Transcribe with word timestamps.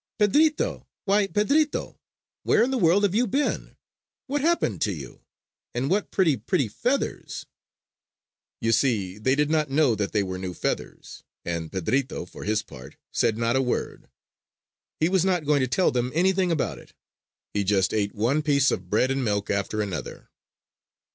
"Pedrito! 0.19 0.87
Why 1.05 1.27
Pedrito! 1.27 1.99
Where 2.41 2.63
in 2.63 2.71
the 2.71 2.79
world 2.79 3.03
have 3.03 3.13
you 3.13 3.27
been? 3.27 3.77
What 4.25 4.41
happened 4.41 4.81
to 4.81 4.91
you? 4.91 5.21
And 5.75 5.91
what 5.91 6.09
pretty, 6.09 6.37
pretty 6.37 6.69
feathers!" 6.69 7.45
You 8.61 8.71
see, 8.71 9.19
they 9.19 9.35
did 9.35 9.51
not 9.51 9.69
know 9.69 9.93
that 9.93 10.11
they 10.11 10.23
were 10.23 10.39
new 10.39 10.55
feathers; 10.55 11.21
and 11.45 11.71
Pedrito, 11.71 12.25
for 12.25 12.45
his 12.45 12.63
part, 12.63 12.95
said 13.11 13.37
not 13.37 13.55
a 13.55 13.61
word. 13.61 14.09
He 14.99 15.07
was 15.07 15.23
not 15.23 15.45
going 15.45 15.59
to 15.59 15.67
tell 15.67 15.91
them 15.91 16.11
anything 16.15 16.51
about 16.51 16.79
it. 16.79 16.93
He 17.53 17.63
just 17.63 17.93
ate 17.93 18.15
one 18.15 18.41
piece 18.41 18.71
of 18.71 18.89
bread 18.89 19.11
and 19.11 19.23
milk 19.23 19.51
after 19.51 19.83
another. 19.83 20.29